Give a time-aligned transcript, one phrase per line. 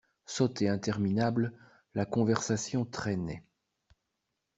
[0.25, 1.53] Sotte et interminable,
[1.93, 3.45] la conversation traînait.